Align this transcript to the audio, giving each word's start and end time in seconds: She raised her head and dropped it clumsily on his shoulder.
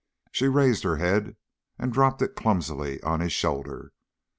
She 0.31 0.47
raised 0.47 0.81
her 0.81 0.95
head 0.97 1.35
and 1.77 1.93
dropped 1.93 2.23
it 2.23 2.35
clumsily 2.35 3.03
on 3.03 3.19
his 3.19 3.33
shoulder. 3.33 3.91